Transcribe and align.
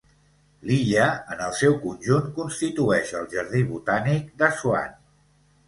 L'illa, 0.69 1.03
en 1.35 1.43
el 1.47 1.53
seu 1.59 1.75
conjunt, 1.83 2.25
constitueix 2.39 3.13
el 3.21 3.29
jardí 3.37 3.65
botànic 3.77 4.35
d'Assuan. 4.43 5.01